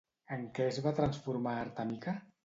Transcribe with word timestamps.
En 0.35 0.45
què 0.59 0.63
es 0.69 0.79
va 0.85 0.93
transformar 0.99 1.53
Artemica? 1.65 2.17